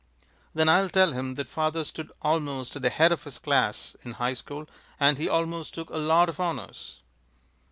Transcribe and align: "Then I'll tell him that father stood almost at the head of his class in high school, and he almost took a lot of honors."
"Then 0.55 0.67
I'll 0.67 0.89
tell 0.89 1.11
him 1.11 1.35
that 1.35 1.47
father 1.47 1.83
stood 1.83 2.11
almost 2.23 2.75
at 2.75 2.81
the 2.81 2.89
head 2.89 3.11
of 3.11 3.23
his 3.23 3.37
class 3.37 3.95
in 4.03 4.13
high 4.13 4.33
school, 4.33 4.67
and 4.99 5.19
he 5.19 5.29
almost 5.29 5.75
took 5.75 5.91
a 5.91 5.97
lot 5.97 6.27
of 6.27 6.39
honors." 6.39 7.01